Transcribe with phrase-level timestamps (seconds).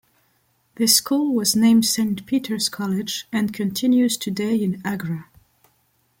[0.77, 5.27] This school was named Saint Peter's College and continues today in Agra.